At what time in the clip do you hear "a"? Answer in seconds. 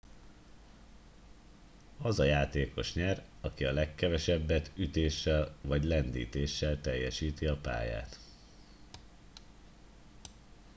2.19-2.23, 3.65-3.71, 7.47-7.57